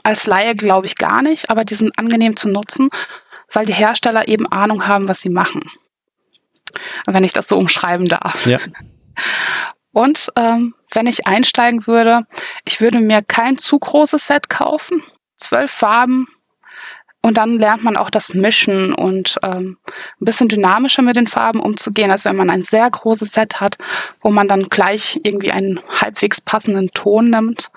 [0.05, 2.91] als Laie, glaube ich, gar nicht, aber die sind angenehm zu nutzen
[3.53, 5.63] weil die Hersteller eben Ahnung haben, was sie machen.
[7.07, 8.47] Wenn ich das so umschreiben darf.
[8.47, 8.59] Ja.
[9.97, 12.27] Und ähm, wenn ich einsteigen würde,
[12.67, 15.03] ich würde mir kein zu großes Set kaufen.
[15.39, 16.29] Zwölf Farben,
[17.27, 19.79] und dann lernt man auch das Mischen und ähm,
[20.21, 23.79] ein bisschen dynamischer mit den Farben umzugehen, als wenn man ein sehr großes Set hat,
[24.21, 27.73] wo man dann gleich irgendwie einen halbwegs passenden Ton nimmt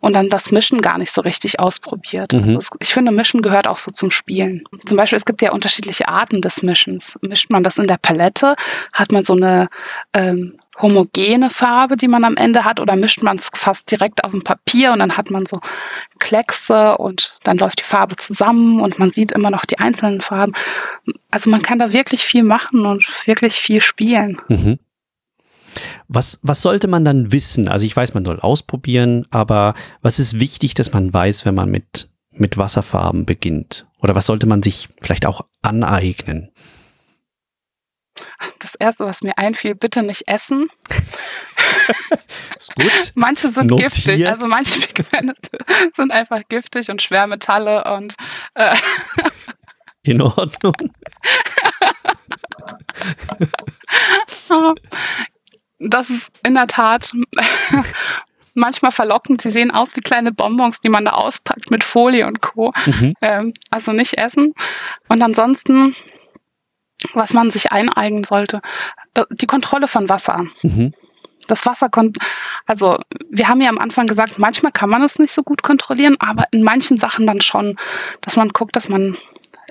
[0.00, 2.34] und dann das Mischen gar nicht so richtig ausprobiert.
[2.34, 2.42] Mhm.
[2.42, 4.64] Also es, ich finde, Mischen gehört auch so zum Spielen.
[4.84, 7.18] Zum Beispiel, es gibt ja unterschiedliche Arten des Mischens.
[7.22, 8.54] Mischt man das in der Palette,
[8.92, 9.68] hat man so eine
[10.12, 14.30] ähm, homogene Farbe, die man am Ende hat, oder mischt man es fast direkt auf
[14.30, 15.60] dem Papier und dann hat man so
[16.18, 20.52] Kleckse und dann läuft die Farbe zusammen und man sieht immer noch die einzelnen Farben.
[21.30, 24.40] Also man kann da wirklich viel machen und wirklich viel spielen.
[24.48, 24.78] Mhm.
[26.08, 27.68] Was, was sollte man dann wissen?
[27.68, 31.70] Also ich weiß, man soll ausprobieren, aber was ist wichtig, dass man weiß, wenn man
[31.70, 32.08] mit
[32.40, 33.86] mit Wasserfarben beginnt?
[34.02, 36.50] Oder was sollte man sich vielleicht auch aneignen?
[38.58, 40.68] Das erste, was mir einfiel, bitte nicht essen.
[42.56, 43.12] Ist gut.
[43.14, 43.92] Manche sind Notiert.
[43.92, 45.58] giftig, also manche Pigmente
[45.92, 48.14] sind einfach giftig und Schwermetalle und
[48.54, 48.74] äh,
[50.02, 50.72] In Ordnung.
[55.78, 57.12] das ist in der Tat
[58.54, 59.42] manchmal verlockend.
[59.42, 62.72] Sie sehen aus wie kleine Bonbons, die man da auspackt mit Folie und Co.
[62.86, 63.14] Mhm.
[63.20, 64.54] Ähm, also nicht essen.
[65.08, 65.94] Und ansonsten,
[67.14, 68.60] was man sich eineignen sollte,
[69.30, 70.38] die Kontrolle von Wasser.
[70.62, 70.92] Mhm.
[71.46, 72.12] Das Wasser, kon
[72.66, 72.96] also
[73.30, 76.44] wir haben ja am Anfang gesagt, manchmal kann man es nicht so gut kontrollieren, aber
[76.52, 77.76] in manchen Sachen dann schon,
[78.20, 79.16] dass man guckt, dass man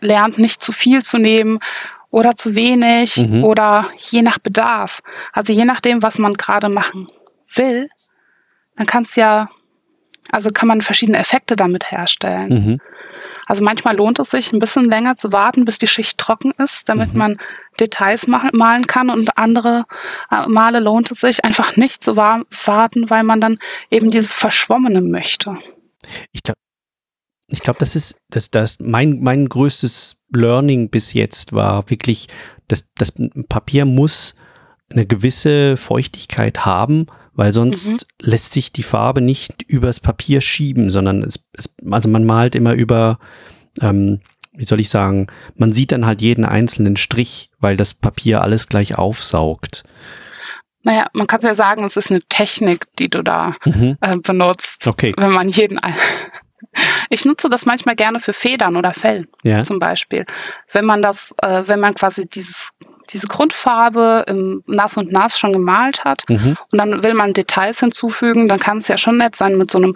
[0.02, 1.60] lernt, nicht zu viel zu nehmen
[2.10, 3.44] oder zu wenig Mhm.
[3.44, 5.02] oder je nach Bedarf.
[5.32, 7.08] Also je nachdem, was man gerade machen
[7.54, 7.90] will,
[8.76, 9.50] dann kann es ja,
[10.32, 12.50] also kann man verschiedene Effekte damit herstellen.
[12.50, 12.82] Mhm.
[13.50, 16.88] Also manchmal lohnt es sich, ein bisschen länger zu warten, bis die Schicht trocken ist,
[16.88, 17.18] damit Mhm.
[17.18, 17.40] man
[17.80, 19.10] Details ma- malen kann.
[19.10, 19.86] Und andere
[20.32, 23.56] äh, Male lohnt es sich einfach nicht zu wa warten, weil man dann
[23.90, 25.58] eben dieses Verschwommene möchte.
[26.32, 26.60] Ich glaube,
[27.48, 32.28] ich glaube, das ist das, das mein, mein größtes Learning bis jetzt war wirklich,
[32.68, 33.14] dass das
[33.50, 34.36] Papier muss
[34.92, 37.08] eine gewisse Feuchtigkeit haben,
[37.40, 37.98] weil sonst Mhm.
[38.20, 42.74] lässt sich die Farbe nicht übers Papier schieben, sondern es, es also man malt immer
[42.74, 43.18] über,
[43.82, 44.20] ähm,
[44.52, 48.68] wie soll ich sagen, man sieht dann halt jeden einzelnen Strich, weil das Papier alles
[48.68, 49.84] gleich aufsaugt.
[50.84, 53.98] Naja, man kann ja sagen, es ist eine Technik, die du da Mhm.
[54.02, 55.80] äh, benutzt, Okay, wenn man jeden.
[57.10, 59.28] Ich nutze das manchmal gerne für Federn oder Fell.
[59.44, 59.64] ja.
[59.64, 60.26] zum Beispiel.
[60.72, 62.70] Wenn man das, äh, wenn man quasi dieses,
[63.10, 66.58] diese Grundfarbe im Nass und Nass schon gemalt hat Mhm.
[66.72, 69.78] und dann will man Details hinzufügen, dann kann es ja schon nett sein, mit so
[69.80, 69.96] einem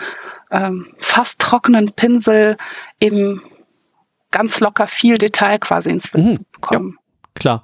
[0.52, 2.58] ähm, fast trockenen Pinsel
[2.99, 3.41] eben
[4.32, 6.36] ganz locker viel Detail quasi ins Bild Mhm.
[6.38, 6.97] zu bekommen.
[7.36, 7.63] Klar.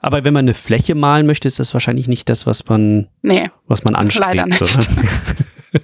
[0.00, 3.50] Aber wenn man eine Fläche malen möchte, ist das wahrscheinlich nicht das, was man, Nee,
[3.66, 4.26] was man anstrebt.
[4.34, 4.60] Leider nicht.
[4.60, 5.80] Ja.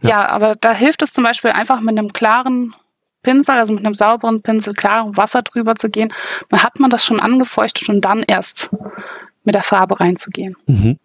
[0.08, 0.28] ja.
[0.28, 2.74] aber da hilft es zum Beispiel einfach mit einem klaren
[3.24, 6.12] Pinsel, also mit einem sauberen Pinsel, klarem Wasser drüber zu gehen.
[6.50, 8.70] Dann hat man das schon angefeuchtet und dann erst
[9.42, 10.56] mit der Farbe reinzugehen.
[10.66, 10.98] Mhm.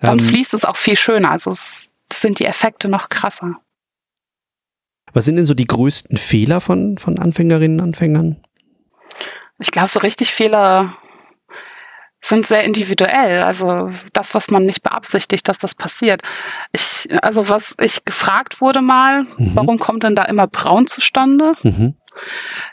[0.00, 1.30] Dann Ähm, fließt es auch viel schöner.
[1.32, 3.56] Also es sind die Effekte noch krasser.
[5.12, 8.36] was sind denn so die größten Fehler von, von Anfängerinnen und Anfängern?
[9.58, 10.96] Ich glaube, so richtig Fehler
[12.28, 13.42] sind sehr individuell.
[13.42, 16.22] Also das, was man nicht beabsichtigt, dass das passiert.
[16.72, 19.50] Ich, also was ich gefragt wurde mal, Mhm.
[19.54, 21.54] warum kommt denn da immer braun zustande?
[21.62, 21.94] Mhm.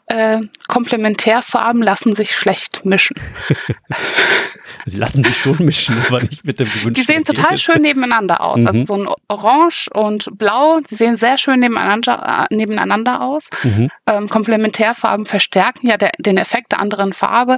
[0.06, 0.40] Äh,
[0.70, 3.18] Komplementärfarben lassen sich schlecht mischen.
[4.86, 7.62] Sie lassen sich schon mischen, aber nicht mit dem gewünschten Die sehen total Ergebnis.
[7.62, 8.62] schön nebeneinander aus.
[8.62, 8.68] Mhm.
[8.68, 13.50] Also so ein Orange und Blau, die sehen sehr schön nebeneinander, äh, nebeneinander aus.
[13.64, 13.90] Mhm.
[14.08, 17.58] ähm, Komplementärfarben verstärken ja der, den Effekt der anderen Farbe.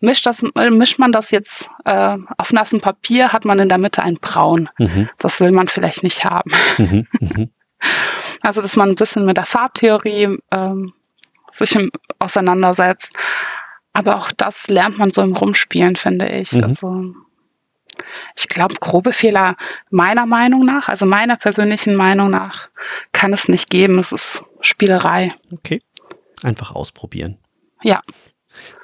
[0.00, 3.78] Mischt, das, äh, mischt man das jetzt äh, auf nassem Papier, hat man in der
[3.78, 4.68] Mitte ein Braun.
[4.78, 5.06] Mhm.
[5.18, 6.52] Das will man vielleicht nicht haben.
[6.78, 7.06] Mhm.
[7.20, 7.50] Mhm.
[8.40, 10.94] Also, dass man ein bisschen mit der Farbtheorie ähm,
[11.52, 13.16] sich im, auseinandersetzt.
[13.92, 16.52] Aber auch das lernt man so im Rumspielen, finde ich.
[16.52, 16.64] Mhm.
[16.64, 17.14] Also,
[18.34, 19.56] ich glaube, grobe Fehler
[19.90, 22.68] meiner Meinung nach, also meiner persönlichen Meinung nach,
[23.12, 23.98] kann es nicht geben.
[23.98, 25.30] Es ist Spielerei.
[25.52, 25.82] Okay.
[26.42, 27.38] Einfach ausprobieren.
[27.82, 28.02] Ja.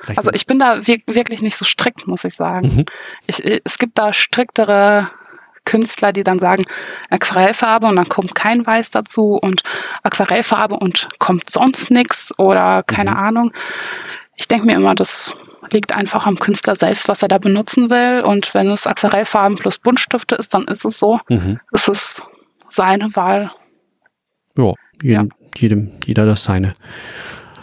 [0.00, 2.74] Vielleicht Also ich bin da wir- wirklich nicht so strikt, muss ich sagen.
[2.76, 2.84] Mhm.
[3.26, 5.10] Ich, es gibt da striktere
[5.64, 6.64] Künstler, die dann sagen
[7.10, 9.62] Aquarellfarbe und dann kommt kein Weiß dazu und
[10.02, 13.16] Aquarellfarbe und kommt sonst nichts oder keine Mhm.
[13.16, 13.52] Ahnung.
[14.34, 15.36] Ich denke mir immer, das
[15.70, 18.22] liegt einfach am Künstler selbst, was er da benutzen will.
[18.26, 21.20] Und wenn es Aquarellfarben plus Buntstifte ist, dann ist es so.
[21.28, 21.60] Mhm.
[21.70, 22.22] Es ist
[22.68, 23.52] seine Wahl.
[24.56, 26.74] Ja, jedem, jedem, jeder das seine.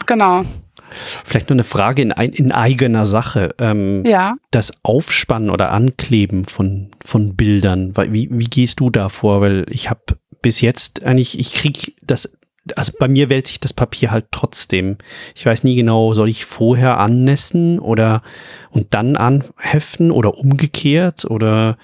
[0.06, 0.44] Genau.
[0.90, 3.54] Vielleicht noch eine Frage in, ein, in eigener Sache.
[3.58, 4.34] Ähm, Ja.
[4.50, 9.40] Das Aufspannen oder Ankleben von, von Bildern, wie, wie gehst du da vor?
[9.40, 10.00] Weil ich habe
[10.42, 12.32] bis jetzt eigentlich, ich krieg das,
[12.76, 14.96] also bei mir wählt sich das Papier halt trotzdem.
[15.34, 18.22] Ich weiß nie genau, soll ich vorher annässen oder
[18.70, 21.76] und dann anheften oder umgekehrt oder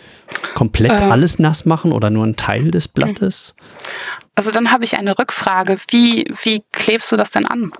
[0.54, 1.10] komplett Ähm.
[1.12, 3.56] alles nass machen oder nur einen Teil des Blattes?
[4.34, 5.78] Also dann habe ich eine Rückfrage.
[5.88, 7.72] Wie, wie klebst du das denn an?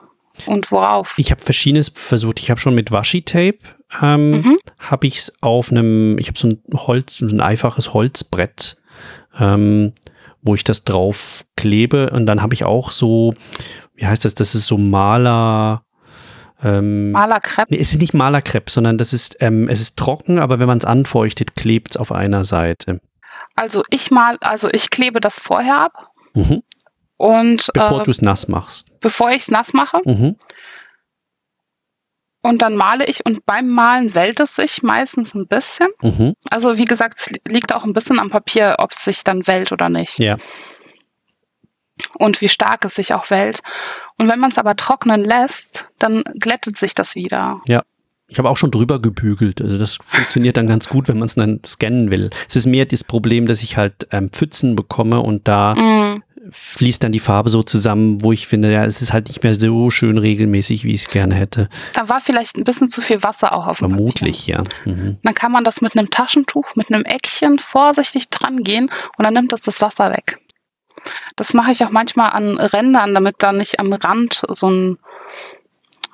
[0.47, 1.15] Und worauf?
[1.17, 2.39] Ich habe verschiedenes versucht.
[2.41, 3.59] Ich habe schon mit Washi-Tape,
[4.03, 4.57] ähm, Mhm.
[4.79, 8.77] habe ich es auf einem, ich habe so ein Holz, so ein einfaches Holzbrett,
[9.39, 9.93] ähm,
[10.43, 12.11] wo ich das drauf klebe.
[12.11, 13.35] Und dann habe ich auch so,
[13.95, 15.83] wie heißt das, das ist so Maler,
[16.63, 17.71] ähm, Malerkrepp?
[17.71, 20.79] nee, es ist nicht Malerkrepp, sondern das ist, ähm, es ist trocken, aber wenn man
[20.79, 23.01] es anfeuchtet, klebt es auf einer Seite.
[23.55, 26.11] Also ich mal, also ich klebe das vorher ab.
[26.35, 26.63] Mhm.
[27.17, 28.89] Und Bevor äh, du es nass machst.
[29.01, 30.01] bevor ich es nass mache.
[30.05, 30.37] Mhm.
[32.43, 35.89] Und dann male ich und beim Malen wellt es sich meistens ein bisschen.
[36.01, 36.35] Mhm.
[36.49, 39.47] Also wie gesagt, es li- liegt auch ein bisschen am Papier, ob es sich dann
[39.47, 40.19] wellt oder nicht.
[40.19, 40.37] Ja.
[42.19, 43.61] Und wie stark es sich auch wellt.
[44.19, 47.61] Und wenn man es aber trocknen lässt, dann glättet sich das wieder.
[48.29, 49.63] Ich habe auch schon drüber gebügelt.
[49.63, 52.31] Also das funktioniert dann ganz gut, wenn man es dann scannen will.
[52.49, 57.03] Es ist mehr das Problem, dass ich halt ähm, Pfützen bekomme und da Mm, fließt
[57.03, 59.91] dann die Farbe so zusammen, wo ich finde, ja, es ist halt nicht mehr so
[59.91, 61.69] schön regelmäßig, wie ich es gerne hätte.
[61.93, 63.97] da war vielleicht ein bisschen zu viel Wasser auch auf dem Papier.
[63.97, 64.63] Vermutlich, ja.
[64.85, 65.19] Mhm.
[65.23, 69.35] Dann kann man das mit einem Taschentuch, mit einem Eckchen vorsichtig dran gehen und dann
[69.35, 70.39] nimmt das das Wasser weg.
[71.37, 74.99] Das mache ich auch manchmal an Rändern, damit da nicht am Rand so ein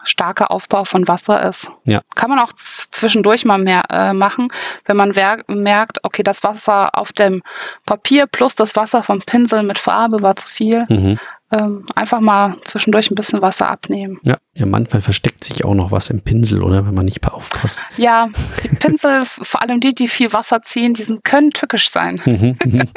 [0.05, 1.71] starker Aufbau von Wasser ist.
[1.85, 2.03] Ja.
[2.15, 4.49] Kann man auch zwischendurch mal mehr äh, machen,
[4.85, 5.12] wenn man
[5.49, 7.43] merkt, okay, das Wasser auf dem
[7.87, 10.87] Papier plus das Wasser vom Pinsel mit Farbe war zu viel.
[10.88, 11.19] Mhm.
[11.53, 14.19] Ähm, einfach mal zwischendurch ein bisschen Wasser abnehmen.
[14.23, 14.38] Ja.
[14.57, 16.87] ja, manchmal versteckt sich auch noch was im Pinsel, oder?
[16.87, 17.83] Wenn man nicht aufpasst.
[17.99, 18.31] Ja,
[18.62, 22.15] die Pinsel, vor allem die, die viel Wasser ziehen, die sind, können tückisch sein.
[22.25, 22.57] Mhm.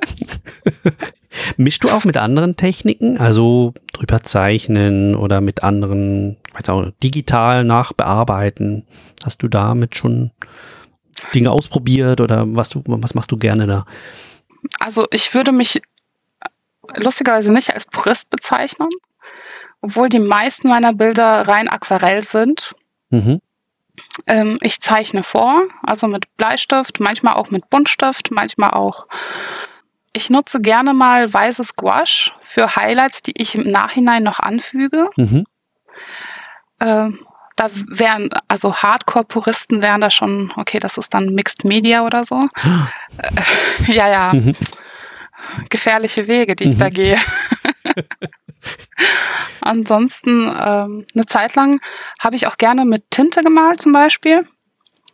[1.57, 6.91] Mischst du auch mit anderen Techniken, also drüber zeichnen oder mit anderen, ich weiß auch,
[7.03, 8.85] digital nachbearbeiten?
[9.23, 10.31] Hast du damit schon
[11.33, 13.85] Dinge ausprobiert oder was, du, was machst du gerne da?
[14.79, 15.81] Also ich würde mich
[16.95, 18.89] lustigerweise nicht als Purist bezeichnen,
[19.81, 22.73] obwohl die meisten meiner Bilder rein Aquarell sind.
[23.09, 23.41] Mhm.
[24.27, 29.07] Ähm, ich zeichne vor, also mit Bleistift, manchmal auch mit Buntstift, manchmal auch.
[30.15, 35.09] Ich nutze gerne mal weißes Gouache für Highlights, die ich im Nachhinein noch anfüge.
[35.17, 35.43] Mhm.
[36.79, 37.19] Ähm,
[37.57, 42.47] da wären, also Hardcore-Puristen wären da schon, okay, das ist dann Mixed Media oder so.
[43.17, 43.41] äh,
[43.91, 44.33] ja, ja.
[44.33, 44.53] Mhm.
[45.67, 46.79] Gefährliche Wege, die ich Mhm.
[46.79, 47.17] da gehe.
[49.59, 51.81] Ansonsten, ähm, eine Zeit lang
[52.21, 54.47] habe ich auch gerne mit Tinte gemalt zum Beispiel.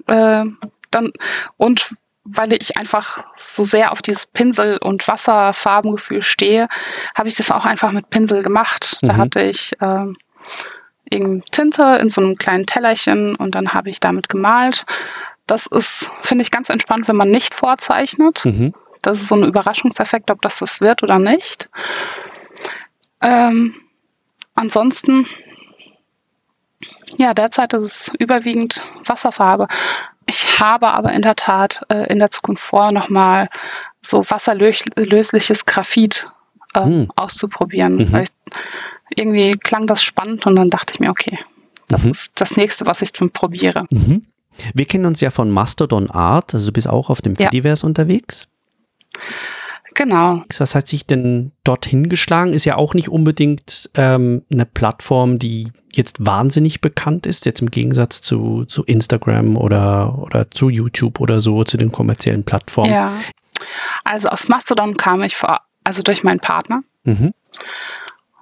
[0.05, 0.45] Äh,
[0.91, 1.11] dann,
[1.57, 1.95] und
[2.33, 6.67] weil ich einfach so sehr auf dieses Pinsel- und Wasserfarbengefühl stehe,
[7.15, 8.97] habe ich das auch einfach mit Pinsel gemacht.
[9.01, 9.17] Da Mhm.
[9.17, 10.17] hatte ich ähm,
[11.09, 14.85] irgendeine Tinte in so einem kleinen Tellerchen und dann habe ich damit gemalt.
[15.47, 18.45] Das ist, finde ich, ganz entspannt, wenn man nicht vorzeichnet.
[18.45, 18.73] Mhm.
[19.01, 21.69] Das ist so ein Überraschungseffekt, ob das das wird oder nicht.
[23.21, 23.75] Ähm,
[24.55, 25.27] ansonsten,
[27.17, 29.67] ja, derzeit ist es überwiegend Wasserfarbe.
[30.31, 33.49] Ich habe aber in der Tat äh, in der Zukunft vor, nochmal
[34.01, 36.25] so wasserlösliches Graphit
[36.73, 37.11] äh, Hm.
[37.17, 37.95] auszuprobieren.
[37.97, 38.15] Mhm.
[38.23, 38.29] Ich,
[39.17, 41.37] irgendwie klang das spannend und dann dachte ich mir, okay,
[41.89, 42.11] das Mhm.
[42.11, 43.85] ist das nächste, was ich dann probiere.
[43.91, 44.25] Mhm.
[44.73, 47.45] Wir kennen uns ja von Mastodon Art, also du bist auch auf dem Ja.
[47.47, 48.47] Fediverse unterwegs.
[49.93, 50.43] Genau.
[50.57, 52.53] Was hat sich denn dorthin geschlagen?
[52.53, 57.69] Ist ja auch nicht unbedingt ähm, eine Plattform, die jetzt wahnsinnig bekannt ist, jetzt im
[57.71, 62.93] Gegensatz zu, zu Instagram oder, oder zu YouTube oder so, zu den kommerziellen Plattformen.
[62.93, 63.11] Ja.
[64.05, 66.83] Also auf Mastodon kam ich vor, also durch meinen Partner.
[67.03, 67.33] Mhm.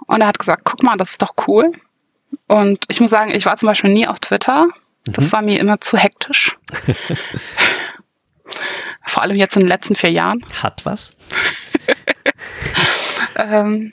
[0.06, 1.72] Und er hat gesagt, guck mal, das ist doch cool.
[2.48, 4.68] Und ich muss sagen, ich war zum Beispiel nie auf Twitter.
[5.06, 5.32] Das Mhm.
[5.32, 6.56] war mir immer zu hektisch.
[9.10, 10.44] Vor allem jetzt in den letzten vier Jahren.
[10.62, 11.16] Hat was?
[13.36, 13.92] Ähm,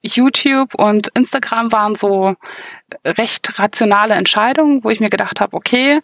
[0.00, 2.34] YouTube und Instagram waren so
[3.04, 6.00] recht rationale Entscheidungen, wo ich mir gedacht habe, okay,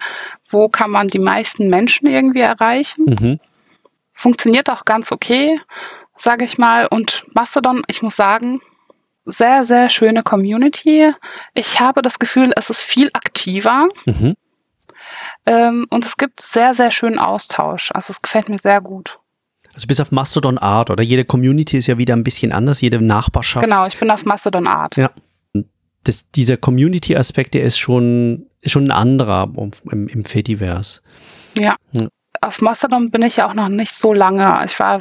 [0.48, 3.04] wo kann man die meisten Menschen irgendwie erreichen?
[3.06, 3.40] Mhm.
[4.12, 5.60] Funktioniert auch ganz okay,
[6.16, 6.86] sage ich mal.
[6.86, 8.60] Und Mastodon, ich muss sagen,
[9.24, 11.12] sehr, sehr schöne Community.
[11.54, 14.34] Ich habe das Gefühl, es ist viel aktiver Mhm.
[15.46, 17.90] Ähm, und es gibt sehr, sehr schönen Austausch.
[17.92, 19.18] Also es gefällt mir sehr gut.
[19.74, 23.00] Also bis auf Mastodon Art oder jede Community ist ja wieder ein bisschen anders, jede
[23.00, 23.64] Nachbarschaft.
[23.64, 24.96] Genau, ich bin auf Mastodon Art.
[24.96, 25.10] Ja.
[26.04, 29.50] Das, dieser Community-Aspekt, der ist schon, ist schon ein anderer
[29.90, 31.00] im, im Fediverse.
[31.58, 31.76] Ja.
[31.92, 32.08] Ja.
[32.40, 34.62] Auf Mastodon bin ich ja auch noch nicht so lange.
[34.66, 35.00] Ich war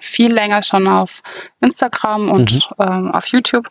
[0.00, 1.22] viel länger schon auf
[1.60, 2.60] Instagram und Mhm.
[2.80, 3.68] ähm, auf YouTube.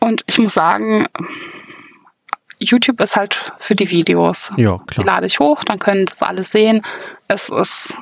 [0.00, 1.06] Und ich muss sagen,
[2.58, 4.50] YouTube ist halt für die Videos.
[4.56, 5.06] Ja, Die klar.
[5.06, 6.82] lade ich hoch, dann können das alle sehen.
[7.28, 7.94] Es ist,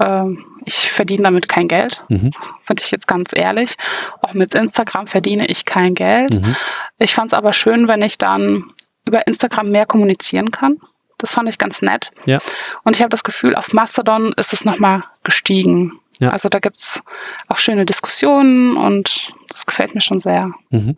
[0.00, 2.32] ähm, ich verdiene damit kein Geld, Mhm.
[2.64, 3.76] finde ich jetzt ganz ehrlich.
[4.22, 6.32] Auch mit Instagram verdiene ich kein Geld.
[6.34, 6.56] Mhm.
[6.98, 8.64] Ich fand es aber schön, wenn ich dann
[9.06, 10.78] über Instagram mehr kommunizieren kann.
[11.18, 12.10] Das fand ich ganz nett.
[12.24, 12.38] Ja.
[12.84, 15.98] Und ich habe das Gefühl, auf Mastodon ist es nochmal gestiegen.
[16.18, 16.30] Ja.
[16.30, 17.02] Also da gibt es
[17.48, 20.96] auch schöne Diskussionen und das gefällt mir schon sehr, Mhm.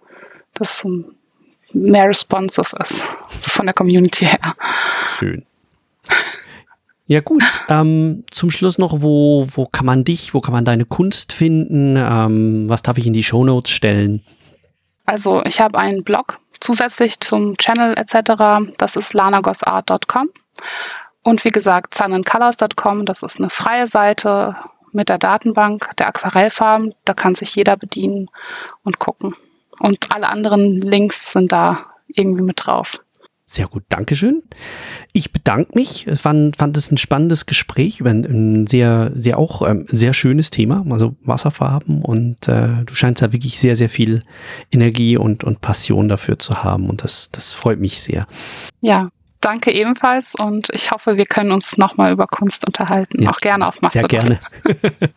[0.55, 1.05] dass es so
[1.75, 4.55] mehr responsive ist, so von der Community her.
[5.19, 5.45] Schön.
[7.07, 10.85] Ja gut, ähm, zum Schluss noch, wo, wo kann man dich, wo kann man deine
[10.85, 11.97] Kunst finden?
[11.97, 14.25] Ähm, was darf ich in die Shownotes stellen?
[15.05, 18.73] Also ich habe einen Blog zusätzlich zum Channel etc.
[18.79, 20.31] Das ist lanagosart.com.
[21.23, 24.57] Und wie gesagt, sunandcolors.com, das ist eine freie Seite
[24.93, 26.95] mit der Datenbank der Aquarellfarben.
[27.05, 28.29] Da kann sich jeder bedienen
[28.85, 29.35] und gucken.
[29.83, 33.01] Und alle anderen Links sind da irgendwie mit drauf.
[33.45, 34.43] Sehr gut, Dankeschön.
[35.13, 36.07] Ich bedanke mich.
[36.07, 40.13] Ich fand, fand es ein spannendes Gespräch über ein, ein sehr, sehr auch ähm, sehr
[40.15, 42.01] schönes Thema, also Wasserfarben.
[42.01, 44.23] Und äh, du scheinst ja wirklich sehr, sehr viel
[44.71, 46.89] Energie und, und Passion dafür zu haben.
[46.89, 48.29] Und das, das freut mich sehr.
[48.81, 49.11] Ja,
[49.43, 53.23] danke ebenfalls und ich hoffe, wir können uns nochmal über Kunst unterhalten.
[53.23, 54.11] Ja, auch gerne auf Mastodon.
[54.11, 54.41] Sehr gerne.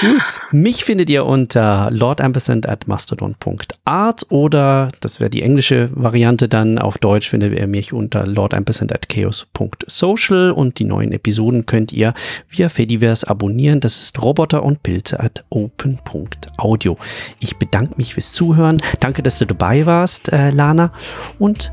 [0.00, 6.78] Gut, mich findet ihr unter lordampersand at mastodon.art oder, das wäre die englische Variante dann,
[6.78, 12.14] auf Deutsch findet ihr mich unter lordampersand at chaos.social und die neuen Episoden könnt ihr
[12.48, 13.80] via Fediverse abonnieren.
[13.80, 16.98] Das ist Roboter und Pilze at open.audio.
[17.38, 18.82] Ich bedanke mich fürs Zuhören.
[19.00, 20.92] Danke, dass du dabei warst, äh, Lana
[21.38, 21.72] und